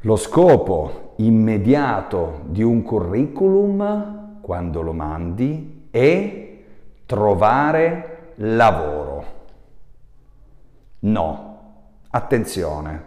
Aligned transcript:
Lo 0.00 0.16
scopo 0.16 1.12
immediato 1.16 2.40
di 2.46 2.62
un 2.62 2.82
curriculum, 2.82 4.40
quando 4.40 4.80
lo 4.80 4.94
mandi, 4.94 5.88
è 5.90 6.58
trovare 7.04 8.32
lavoro. 8.36 9.24
No, 11.00 11.60
attenzione, 12.08 13.04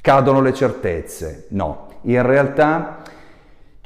cadono 0.00 0.40
le 0.40 0.52
certezze. 0.52 1.46
No, 1.50 1.86
in 2.02 2.22
realtà 2.22 3.02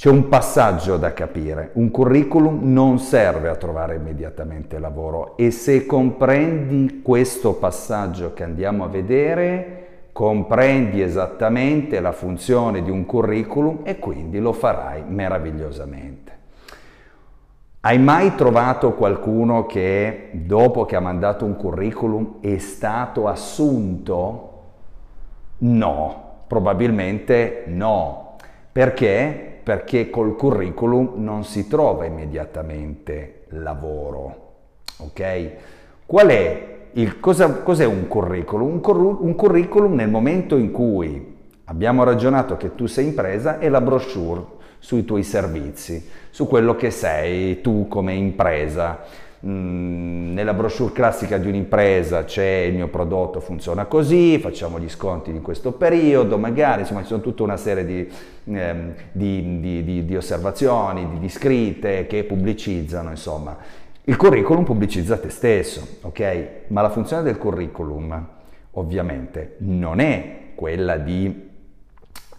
c'è 0.02 0.10
un 0.10 0.28
passaggio 0.28 0.96
da 0.96 1.12
capire. 1.12 1.70
Un 1.74 1.92
curriculum 1.92 2.58
non 2.72 2.98
serve 2.98 3.48
a 3.48 3.54
trovare 3.54 3.94
immediatamente 3.94 4.80
lavoro 4.80 5.36
e 5.36 5.52
se 5.52 5.86
comprendi 5.86 7.02
questo 7.02 7.54
passaggio 7.54 8.32
che 8.32 8.42
andiamo 8.42 8.82
a 8.82 8.88
vedere, 8.88 10.08
comprendi 10.10 11.00
esattamente 11.00 12.00
la 12.00 12.10
funzione 12.10 12.82
di 12.82 12.90
un 12.90 13.06
curriculum 13.06 13.82
e 13.84 14.00
quindi 14.00 14.40
lo 14.40 14.52
farai 14.52 15.04
meravigliosamente. 15.06 16.32
Hai 17.82 17.98
mai 18.00 18.34
trovato 18.34 18.94
qualcuno 18.94 19.66
che 19.66 20.30
dopo 20.32 20.84
che 20.84 20.96
ha 20.96 21.00
mandato 21.00 21.44
un 21.44 21.54
curriculum 21.54 22.40
è 22.40 22.58
stato 22.58 23.28
assunto? 23.28 24.62
No, 25.58 26.42
probabilmente 26.48 27.62
no. 27.68 28.34
Perché? 28.72 29.50
Perché 29.62 30.10
col 30.10 30.36
curriculum 30.36 31.12
non 31.16 31.44
si 31.44 31.68
trova 31.68 32.04
immediatamente 32.04 33.44
lavoro. 33.50 34.36
Ok? 34.98 35.50
Qual 36.04 36.26
è 36.26 36.78
il, 36.92 37.20
cosa, 37.20 37.48
cos'è 37.62 37.84
un 37.84 38.08
curriculum? 38.08 38.68
Un, 38.68 38.80
curr 38.80 39.22
un 39.22 39.34
curriculum 39.34 39.94
nel 39.94 40.10
momento 40.10 40.56
in 40.56 40.70
cui 40.72 41.36
abbiamo 41.64 42.04
ragionato 42.04 42.56
che 42.56 42.74
tu 42.74 42.86
sei 42.86 43.06
impresa 43.06 43.58
è 43.58 43.68
la 43.68 43.80
brochure 43.80 44.60
sui 44.78 45.04
tuoi 45.04 45.22
servizi, 45.22 46.08
su 46.30 46.48
quello 46.48 46.74
che 46.74 46.90
sei 46.90 47.60
tu 47.60 47.86
come 47.88 48.14
impresa. 48.14 49.00
Mm, 49.44 50.34
nella 50.34 50.54
brochure 50.54 50.92
classica 50.92 51.36
di 51.36 51.48
un'impresa 51.48 52.22
c'è 52.22 52.44
il 52.68 52.74
mio 52.74 52.86
prodotto 52.86 53.40
funziona 53.40 53.86
così, 53.86 54.38
facciamo 54.38 54.78
gli 54.78 54.88
sconti 54.88 55.30
in 55.30 55.42
questo 55.42 55.72
periodo, 55.72 56.38
magari 56.38 56.82
insomma 56.82 57.00
ci 57.00 57.08
sono 57.08 57.22
tutta 57.22 57.42
una 57.42 57.56
serie 57.56 57.84
di, 57.84 58.08
ehm, 58.44 58.94
di, 59.10 59.82
di, 59.82 60.04
di 60.04 60.16
osservazioni, 60.16 61.18
di 61.18 61.28
scritte 61.28 62.06
che 62.06 62.22
pubblicizzano 62.22 63.10
insomma 63.10 63.56
il 64.04 64.16
curriculum 64.16 64.62
pubblicizza 64.62 65.18
te 65.18 65.30
stesso, 65.30 65.98
ok? 66.02 66.48
Ma 66.68 66.80
la 66.80 66.90
funzione 66.90 67.24
del 67.24 67.38
curriculum 67.38 68.28
ovviamente 68.72 69.56
non 69.58 69.98
è 69.98 70.52
quella 70.54 70.98
di 70.98 71.50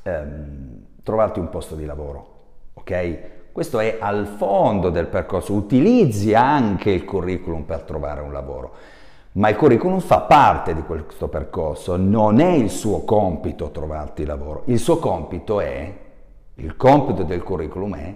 ehm, 0.03 0.83
trovarti 1.03 1.39
un 1.39 1.49
posto 1.49 1.75
di 1.75 1.85
lavoro, 1.85 2.27
ok? 2.75 3.19
Questo 3.53 3.79
è 3.79 3.97
al 3.99 4.25
fondo 4.25 4.89
del 4.89 5.05
percorso, 5.05 5.53
utilizzi 5.53 6.33
anche 6.33 6.89
il 6.89 7.05
curriculum 7.05 7.61
per 7.61 7.81
trovare 7.81 8.21
un 8.21 8.31
lavoro, 8.31 8.71
ma 9.33 9.47
il 9.47 9.55
curriculum 9.55 9.99
fa 9.99 10.21
parte 10.21 10.73
di 10.73 10.81
questo 10.81 11.27
percorso, 11.27 11.95
non 11.95 12.39
è 12.39 12.49
il 12.49 12.71
suo 12.71 13.01
compito 13.01 13.69
trovarti 13.69 14.25
lavoro, 14.25 14.63
il 14.65 14.79
suo 14.79 14.97
compito 14.97 15.59
è, 15.59 15.93
il 16.55 16.75
compito 16.75 17.21
del 17.21 17.43
curriculum 17.43 17.95
è 17.95 18.15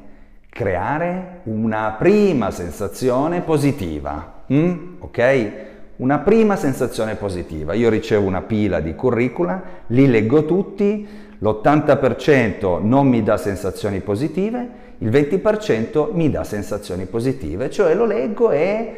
creare 0.49 1.41
una 1.43 1.95
prima 1.99 2.49
sensazione 2.49 3.41
positiva, 3.41 4.41
mm? 4.51 4.93
ok? 4.97 5.51
Una 5.97 6.17
prima 6.17 6.55
sensazione 6.55 7.13
positiva. 7.13 7.73
Io 7.73 7.89
ricevo 7.89 8.25
una 8.25 8.41
pila 8.41 8.79
di 8.79 8.95
curricula, 8.95 9.61
li 9.87 10.07
leggo 10.07 10.45
tutti, 10.45 11.07
l'80% 11.39 12.81
non 12.81 13.07
mi 13.07 13.23
dà 13.23 13.37
sensazioni 13.37 13.99
positive, 13.99 14.85
il 14.99 15.09
20% 15.09 16.09
mi 16.13 16.29
dà 16.29 16.43
sensazioni 16.43 17.05
positive, 17.05 17.69
cioè 17.69 17.93
lo 17.93 18.05
leggo 18.05 18.51
e 18.51 18.95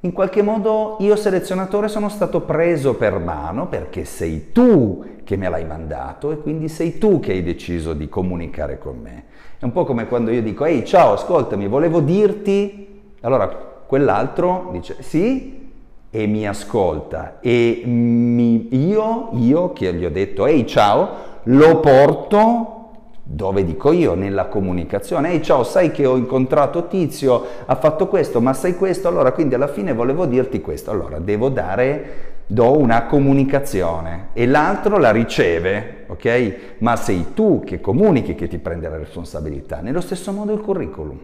in 0.00 0.12
qualche 0.12 0.42
modo 0.42 0.96
io 1.00 1.14
selezionatore 1.16 1.88
sono 1.88 2.08
stato 2.08 2.40
preso 2.40 2.94
per 2.94 3.18
mano 3.18 3.66
perché 3.68 4.04
sei 4.04 4.50
tu 4.52 5.04
che 5.24 5.36
me 5.36 5.48
l'hai 5.48 5.64
mandato 5.64 6.30
e 6.30 6.38
quindi 6.38 6.68
sei 6.68 6.98
tu 6.98 7.20
che 7.20 7.32
hai 7.32 7.42
deciso 7.42 7.92
di 7.92 8.08
comunicare 8.08 8.78
con 8.78 8.98
me. 8.98 9.24
È 9.58 9.64
un 9.64 9.72
po' 9.72 9.84
come 9.84 10.08
quando 10.08 10.30
io 10.30 10.42
dico, 10.42 10.64
ehi 10.64 10.86
ciao, 10.86 11.12
ascoltami, 11.12 11.68
volevo 11.68 12.00
dirti, 12.00 13.02
allora 13.20 13.48
quell'altro 13.86 14.70
dice 14.72 14.96
sì 15.00 15.70
e 16.10 16.26
mi 16.26 16.48
ascolta 16.48 17.38
e 17.40 17.82
mi, 17.84 18.68
io, 18.88 19.28
io 19.34 19.72
che 19.72 19.92
gli 19.94 20.04
ho 20.04 20.10
detto, 20.10 20.46
ehi 20.46 20.66
ciao, 20.66 21.08
lo 21.44 21.80
porto 21.80 22.76
dove 23.22 23.64
dico 23.64 23.92
io, 23.92 24.14
nella 24.14 24.46
comunicazione. 24.46 25.30
Ehi 25.30 25.42
ciao, 25.42 25.62
sai 25.62 25.92
che 25.92 26.04
ho 26.04 26.16
incontrato 26.16 26.88
Tizio, 26.88 27.44
ha 27.64 27.76
fatto 27.76 28.08
questo, 28.08 28.40
ma 28.40 28.52
sai 28.52 28.74
questo? 28.74 29.06
Allora, 29.06 29.30
quindi 29.30 29.54
alla 29.54 29.68
fine 29.68 29.92
volevo 29.92 30.26
dirti 30.26 30.60
questo. 30.60 30.90
Allora, 30.90 31.20
devo 31.20 31.48
dare 31.48 32.28
do 32.46 32.76
una 32.76 33.04
comunicazione 33.04 34.30
e 34.32 34.44
l'altro 34.46 34.98
la 34.98 35.12
riceve, 35.12 36.06
ok? 36.08 36.56
Ma 36.78 36.96
sei 36.96 37.32
tu 37.32 37.62
che 37.64 37.80
comunichi 37.80 38.34
che 38.34 38.48
ti 38.48 38.58
prendi 38.58 38.86
la 38.86 38.96
responsabilità. 38.96 39.80
Nello 39.80 40.00
stesso 40.00 40.32
modo 40.32 40.52
il 40.52 40.60
curriculum. 40.60 41.18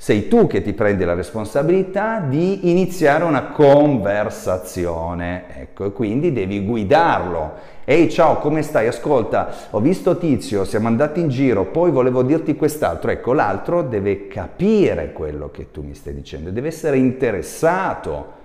Sei 0.00 0.28
tu 0.28 0.46
che 0.46 0.62
ti 0.62 0.74
prendi 0.74 1.04
la 1.04 1.14
responsabilità 1.14 2.20
di 2.20 2.70
iniziare 2.70 3.24
una 3.24 3.46
conversazione, 3.46 5.46
ecco, 5.52 5.86
e 5.86 5.92
quindi 5.92 6.32
devi 6.32 6.64
guidarlo. 6.64 7.54
Ehi, 7.84 8.08
ciao, 8.08 8.36
come 8.36 8.62
stai? 8.62 8.86
Ascolta, 8.86 9.52
ho 9.70 9.80
visto 9.80 10.16
Tizio, 10.16 10.64
siamo 10.64 10.86
andati 10.86 11.18
in 11.18 11.28
giro, 11.28 11.64
poi 11.64 11.90
volevo 11.90 12.22
dirti 12.22 12.54
quest'altro. 12.54 13.10
Ecco, 13.10 13.32
l'altro 13.32 13.82
deve 13.82 14.28
capire 14.28 15.12
quello 15.12 15.50
che 15.50 15.72
tu 15.72 15.82
mi 15.82 15.94
stai 15.94 16.14
dicendo, 16.14 16.52
deve 16.52 16.68
essere 16.68 16.96
interessato 16.96 18.36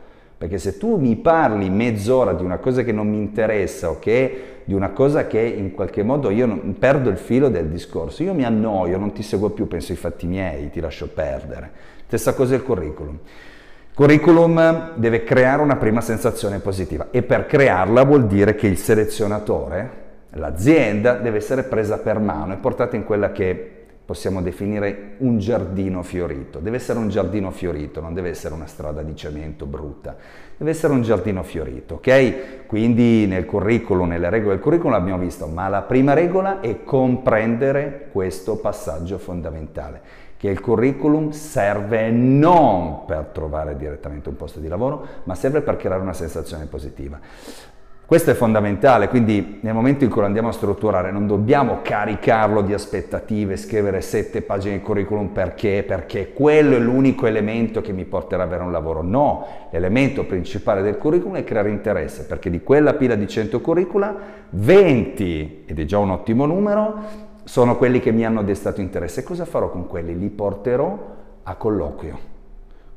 perché 0.43 0.57
se 0.57 0.77
tu 0.77 0.97
mi 0.97 1.15
parli 1.15 1.69
mezz'ora 1.69 2.33
di 2.33 2.43
una 2.43 2.57
cosa 2.57 2.83
che 2.83 2.91
non 2.91 3.07
mi 3.07 3.15
interessa 3.15 3.89
o 3.89 3.97
che 3.97 4.59
di 4.65 4.73
una 4.73 4.89
cosa 4.89 5.25
che 5.25 5.39
in 5.39 5.71
qualche 5.71 6.03
modo 6.03 6.29
io 6.29 6.45
non, 6.45 6.75
perdo 6.77 7.09
il 7.09 7.15
filo 7.15 7.47
del 7.47 7.69
discorso, 7.69 8.23
io 8.23 8.33
mi 8.33 8.43
annoio, 8.43 8.97
non 8.97 9.13
ti 9.13 9.23
seguo 9.23 9.51
più, 9.51 9.69
penso 9.69 9.93
ai 9.93 9.97
fatti 9.97 10.27
miei, 10.27 10.69
ti 10.69 10.81
lascio 10.81 11.07
perdere. 11.07 11.71
Stessa 12.07 12.33
cosa 12.33 12.55
il 12.55 12.63
curriculum. 12.63 13.17
Il 13.23 13.95
curriculum 13.95 14.95
deve 14.95 15.23
creare 15.23 15.61
una 15.61 15.77
prima 15.77 16.01
sensazione 16.01 16.59
positiva 16.59 17.07
e 17.09 17.23
per 17.23 17.45
crearla 17.45 18.03
vuol 18.03 18.27
dire 18.27 18.53
che 18.53 18.67
il 18.67 18.77
selezionatore, 18.77 19.91
l'azienda, 20.31 21.13
deve 21.13 21.37
essere 21.37 21.63
presa 21.63 21.99
per 21.99 22.19
mano 22.19 22.51
e 22.51 22.57
portata 22.57 22.97
in 22.97 23.05
quella 23.05 23.31
che 23.31 23.82
possiamo 24.05 24.41
definire 24.41 25.15
un 25.19 25.37
giardino 25.39 26.03
fiorito. 26.03 26.59
Deve 26.59 26.77
essere 26.77 26.99
un 26.99 27.07
giardino 27.09 27.51
fiorito, 27.51 28.01
non 28.01 28.13
deve 28.13 28.29
essere 28.29 28.53
una 28.53 28.65
strada 28.65 29.01
di 29.01 29.15
cemento 29.15 29.65
brutta, 29.65 30.15
deve 30.57 30.71
essere 30.71 30.93
un 30.93 31.01
giardino 31.01 31.41
fiorito, 31.43 31.95
ok? 31.95 32.65
Quindi 32.65 33.25
nel 33.27 33.45
curriculum, 33.45 34.09
nelle 34.09 34.29
regole 34.29 34.55
del 34.55 34.63
curriculum 34.63 34.93
abbiamo 34.95 35.19
visto, 35.19 35.47
ma 35.47 35.67
la 35.69 35.81
prima 35.81 36.13
regola 36.13 36.59
è 36.59 36.83
comprendere 36.83 38.09
questo 38.11 38.57
passaggio 38.57 39.17
fondamentale, 39.17 40.01
che 40.35 40.49
il 40.49 40.59
curriculum 40.59 41.31
serve 41.31 42.09
non 42.11 43.05
per 43.05 43.29
trovare 43.31 43.77
direttamente 43.77 44.27
un 44.27 44.35
posto 44.35 44.59
di 44.59 44.67
lavoro, 44.67 45.05
ma 45.23 45.35
serve 45.35 45.61
per 45.61 45.77
creare 45.77 46.01
una 46.01 46.13
sensazione 46.13 46.65
positiva. 46.65 47.19
Questo 48.05 48.31
è 48.31 48.33
fondamentale, 48.33 49.07
quindi 49.07 49.59
nel 49.61 49.73
momento 49.73 50.03
in 50.03 50.09
cui 50.09 50.19
lo 50.19 50.27
andiamo 50.27 50.49
a 50.49 50.51
strutturare 50.51 51.09
non 51.09 51.25
dobbiamo 51.25 51.79
caricarlo 51.81 52.61
di 52.61 52.73
aspettative, 52.73 53.55
scrivere 53.55 54.01
sette 54.01 54.41
pagine 54.41 54.77
di 54.77 54.83
curriculum 54.83 55.27
perché, 55.27 55.85
perché 55.87 56.33
quello 56.33 56.75
è 56.75 56.79
l'unico 56.79 57.27
elemento 57.27 57.79
che 57.79 57.93
mi 57.93 58.03
porterà 58.03 58.43
ad 58.43 58.49
avere 58.49 58.65
un 58.65 58.73
lavoro. 58.73 59.01
No, 59.01 59.47
l'elemento 59.71 60.25
principale 60.25 60.81
del 60.81 60.97
curriculum 60.97 61.37
è 61.37 61.45
creare 61.45 61.69
interesse, 61.69 62.25
perché 62.25 62.49
di 62.49 62.61
quella 62.61 62.93
pila 62.93 63.15
di 63.15 63.25
100 63.25 63.61
curricula, 63.61 64.13
20, 64.49 65.63
ed 65.65 65.79
è 65.79 65.85
già 65.85 65.97
un 65.97 66.11
ottimo 66.11 66.45
numero, 66.45 66.95
sono 67.45 67.77
quelli 67.77 68.01
che 68.01 68.11
mi 68.11 68.25
hanno 68.25 68.43
destato 68.43 68.81
interesse. 68.81 69.23
Cosa 69.23 69.45
farò 69.45 69.69
con 69.69 69.87
quelli? 69.87 70.17
Li 70.17 70.29
porterò 70.29 71.15
a 71.41 71.55
colloquio. 71.55 72.31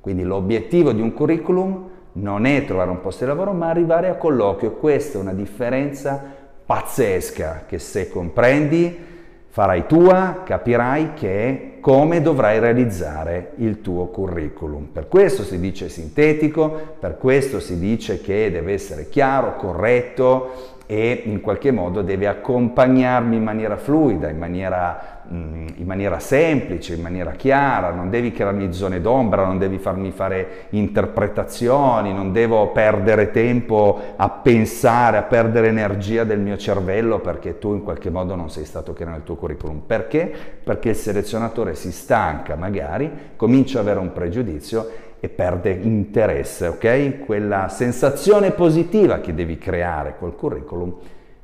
Quindi 0.01 0.25
l'obiettivo 0.25 0.91
di 0.91 1.01
un 1.01 1.13
curriculum 1.13 1.89
non 2.17 2.47
è 2.47 2.65
trovare 2.65 2.91
un 2.91 3.01
posto 3.01 3.25
di 3.25 3.31
lavoro, 3.31 3.53
ma 3.53 3.69
arrivare 3.69 4.09
a 4.09 4.17
colloquio. 4.17 4.73
Questa 4.73 5.19
è 5.19 5.21
una 5.21 5.33
differenza 5.33 6.23
pazzesca 6.65 7.65
che 7.67 7.79
se 7.79 8.11
comprendi 8.11 9.15
farai 9.49 9.87
tua, 9.87 10.43
capirai 10.45 11.15
che 11.15 11.79
come 11.81 12.21
dovrai 12.21 12.59
realizzare 12.59 13.53
il 13.57 13.81
tuo 13.81 14.07
curriculum. 14.07 14.87
Per 14.87 15.09
questo 15.09 15.45
si 15.45 15.59
dice 15.61 15.89
sintetico, 15.89 16.97
per 16.99 17.17
questo 17.17 17.61
si 17.61 17.79
dice 17.79 18.21
che 18.21 18.51
deve 18.51 18.73
essere 18.73 19.09
chiaro, 19.09 19.57
corretto, 19.57 20.75
e 20.87 21.23
in 21.25 21.41
qualche 21.41 21.73
modo 21.73 22.03
deve 22.03 22.29
accompagnarmi 22.29 23.37
in 23.37 23.43
maniera 23.43 23.77
fluida, 23.77 24.29
in 24.29 24.39
maniera, 24.39 25.23
mm, 25.29 25.67
in 25.77 25.87
maniera, 25.87 26.21
semplice, 26.21 26.95
in 26.95 27.03
maniera 27.03 27.33
chiara, 27.33 27.91
non 27.91 28.09
devi 28.09 28.31
crearmi 28.31 28.73
zone 28.73 29.01
d'ombra, 29.01 29.45
non 29.45 29.59
devi 29.59 29.79
farmi 29.79 30.13
fare 30.13 30.67
interpretazioni, 30.71 32.13
non 32.13 32.31
devo 32.31 32.69
perdere 32.69 33.33
tempo 33.33 34.01
a 34.15 34.29
pensare, 34.31 35.17
a 35.17 35.23
perdere 35.23 35.67
energia 35.69 36.23
del 36.23 36.39
mio 36.39 36.57
cervello 36.57 37.19
perché 37.19 37.59
tu 37.59 37.75
in 37.75 37.83
qualche 37.83 38.11
modo 38.11 38.37
non 38.37 38.49
sei 38.49 38.65
stato 38.65 38.93
chiaro 38.93 39.11
nel 39.11 39.25
tuo 39.25 39.35
curriculum. 39.35 39.81
Perché? 39.85 40.33
Perché 40.63 40.91
il 40.91 40.97
selezionatore 40.97 41.75
si 41.75 41.91
stanca 41.91 42.55
magari, 42.55 43.11
comincia 43.35 43.81
ad 43.81 43.87
avere 43.87 44.01
un 44.01 44.13
pregiudizio 44.13 45.05
e 45.27 45.29
perde 45.29 45.73
interesse, 45.73 46.69
ok? 46.69 47.19
Quella 47.19 47.69
sensazione 47.69 48.53
positiva 48.53 49.19
che 49.19 49.35
devi 49.35 49.59
creare 49.59 50.15
col 50.19 50.37
curriculum 50.37 50.95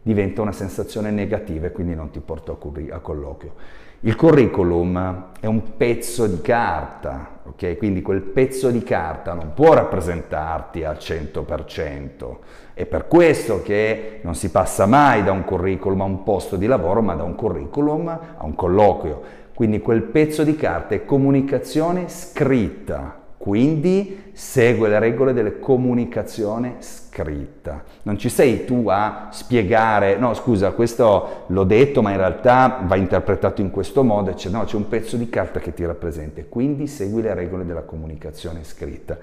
diventa 0.01 0.41
una 0.41 0.53
sensazione 0.53 1.11
negativa 1.11 1.67
e 1.67 1.73
quindi 1.73 1.95
non 1.95 2.11
ti 2.11 2.21
porta 2.21 2.53
a, 2.53 2.99
colloquio. 2.99 3.53
Il 4.01 4.15
curriculum 4.15 5.31
è 5.39 5.47
un 5.47 5.77
pezzo 5.77 6.27
di 6.27 6.41
carta, 6.41 7.41
ok? 7.45 7.77
Quindi 7.77 8.03
quel 8.03 8.21
pezzo 8.21 8.71
di 8.71 8.83
carta 8.85 9.33
non 9.33 9.53
può 9.53 9.75
rappresentarti 9.75 10.85
al 10.85 10.97
100%. 10.97 12.37
È 12.75 12.87
per 12.87 13.09
questo 13.09 13.63
che 13.63 14.21
non 14.23 14.37
si 14.37 14.51
passa 14.51 14.87
mai 14.87 15.25
da 15.25 15.33
un 15.33 15.45
curriculum 15.45 16.01
a 16.03 16.05
un 16.05 16.23
posto 16.23 16.57
di 16.57 16.67
lavoro, 16.67 17.03
ma 17.03 17.15
da 17.15 17.25
un 17.25 17.35
curriculum 17.35 18.09
a 18.09 18.45
un 18.45 18.55
colloquio. 18.55 19.41
Quindi 19.55 19.81
quel 19.81 20.03
pezzo 20.03 20.45
di 20.45 20.55
carta 20.57 20.95
è 20.95 21.05
comunicazione 21.05 22.09
scritta, 22.09 23.22
quindi 23.43 24.31
segue 24.35 24.89
le 24.89 25.01
regole 25.01 25.33
della 25.33 25.59
comunicazione 25.59 26.77
scritta. 26.79 27.83
Non 28.03 28.17
ci 28.17 28.29
sei 28.29 28.65
tu 28.65 28.89
a 28.89 29.31
spiegare, 29.33 30.17
no 30.17 30.33
scusa, 30.35 30.71
questo 30.71 31.47
l'ho 31.49 31.65
detto 31.65 32.03
ma 32.03 32.13
in 32.13 32.19
realtà 32.19 32.79
va 32.85 32.95
interpretato 32.95 33.61
in 33.61 33.73
questo 33.73 34.05
modo, 34.05 34.31
eccetera. 34.31 34.61
no, 34.61 34.65
c'è 34.65 34.77
un 34.77 34.87
pezzo 34.87 35.17
di 35.17 35.29
carta 35.29 35.59
che 35.59 35.75
ti 35.75 35.85
rappresenta, 35.85 36.41
quindi 36.49 36.87
segui 36.87 37.21
le 37.21 37.35
regole 37.35 37.67
della 37.67 37.83
comunicazione 37.83 38.63
scritta. 38.63 39.19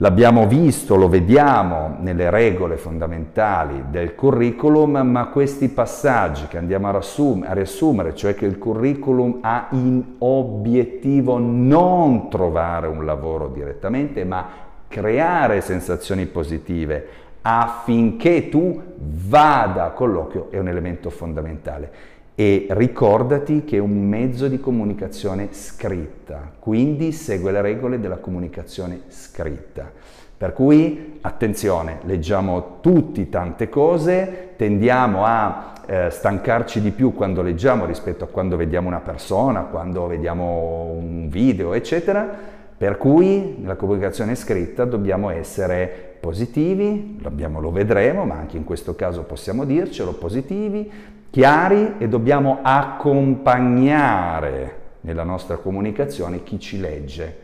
L'abbiamo 0.00 0.46
visto, 0.46 0.94
lo 0.94 1.08
vediamo 1.08 1.96
nelle 2.00 2.28
regole 2.28 2.76
fondamentali 2.76 3.84
del 3.88 4.14
curriculum, 4.14 4.98
ma 4.98 5.28
questi 5.28 5.68
passaggi 5.68 6.46
che 6.48 6.58
andiamo 6.58 6.88
a, 6.88 6.92
a 6.92 7.52
riassumere, 7.54 8.14
cioè 8.14 8.34
che 8.34 8.44
il 8.44 8.58
curriculum 8.58 9.38
ha 9.40 9.68
in 9.70 10.16
obiettivo 10.18 11.38
non 11.38 12.28
trovare 12.28 12.88
un 12.88 13.06
lavoro 13.06 13.48
direttamente, 13.48 14.22
ma 14.24 14.46
creare 14.86 15.62
sensazioni 15.62 16.26
positive 16.26 17.06
affinché 17.40 18.50
tu 18.50 18.78
vada 18.98 19.84
a 19.84 19.90
colloquio, 19.92 20.48
è 20.50 20.58
un 20.58 20.68
elemento 20.68 21.08
fondamentale 21.08 22.15
e 22.38 22.66
ricordati 22.68 23.64
che 23.64 23.78
è 23.78 23.80
un 23.80 23.98
mezzo 24.06 24.46
di 24.46 24.60
comunicazione 24.60 25.48
scritta, 25.52 26.52
quindi 26.58 27.10
segue 27.10 27.50
le 27.50 27.62
regole 27.62 27.98
della 27.98 28.18
comunicazione 28.18 29.04
scritta. 29.08 29.90
Per 30.36 30.52
cui 30.52 31.16
attenzione, 31.22 32.00
leggiamo 32.02 32.80
tutti 32.80 33.30
tante 33.30 33.70
cose, 33.70 34.50
tendiamo 34.56 35.24
a 35.24 35.72
eh, 35.86 36.10
stancarci 36.10 36.82
di 36.82 36.90
più 36.90 37.14
quando 37.14 37.40
leggiamo 37.40 37.86
rispetto 37.86 38.24
a 38.24 38.28
quando 38.28 38.56
vediamo 38.56 38.88
una 38.88 39.00
persona, 39.00 39.62
quando 39.62 40.06
vediamo 40.06 40.90
un 40.94 41.28
video, 41.30 41.72
eccetera. 41.72 42.54
Per 42.76 42.98
cui 42.98 43.56
nella 43.58 43.76
comunicazione 43.76 44.34
scritta 44.34 44.84
dobbiamo 44.84 45.30
essere 45.30 46.18
positivi, 46.20 47.18
lo, 47.22 47.60
lo 47.60 47.70
vedremo, 47.70 48.26
ma 48.26 48.34
anche 48.34 48.58
in 48.58 48.64
questo 48.64 48.94
caso 48.94 49.22
possiamo 49.22 49.64
dircelo, 49.64 50.12
positivi, 50.12 50.90
chiari 51.36 51.96
e 51.98 52.08
dobbiamo 52.08 52.60
accompagnare 52.62 54.84
nella 55.02 55.22
nostra 55.22 55.58
comunicazione 55.58 56.42
chi 56.42 56.58
ci 56.58 56.80
legge 56.80 57.40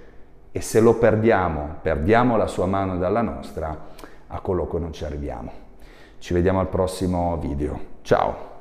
e 0.51 0.63
se 0.63 0.81
lo 0.81 0.95
perdiamo, 0.95 1.77
perdiamo 1.83 2.39
la 2.39 2.47
sua 2.47 2.65
mano 2.65 2.97
dalla 2.97 3.21
nostra, 3.21 3.89
a 4.29 4.41
colloquio 4.41 4.81
non 4.81 4.95
ci 4.95 5.05
arriviamo. 5.05 5.53
Ci 6.21 6.33
vediamo 6.33 6.61
al 6.61 6.69
prossimo 6.69 7.37
video. 7.37 7.79
Ciao! 8.01 8.52